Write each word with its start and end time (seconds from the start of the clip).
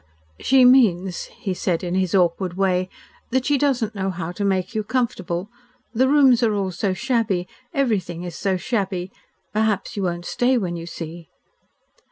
"She 0.39 0.65
means," 0.65 1.25
he 1.25 1.53
said, 1.53 1.83
in 1.83 1.93
his 1.93 2.15
awkward 2.15 2.55
way, 2.57 2.89
"that 3.29 3.45
she 3.45 3.55
doesn't 3.59 3.93
know 3.93 4.09
how 4.09 4.31
to 4.31 4.43
make 4.43 4.73
you 4.73 4.83
comfortable. 4.83 5.51
The 5.93 6.07
rooms 6.07 6.41
are 6.41 6.55
all 6.55 6.71
so 6.71 6.95
shabby 6.95 7.47
everything 7.71 8.23
is 8.23 8.35
so 8.35 8.57
shabby. 8.57 9.11
Perhaps 9.53 9.95
you 9.95 10.01
won't 10.01 10.25
stay 10.25 10.57
when 10.57 10.75
you 10.75 10.87
see." 10.87 11.29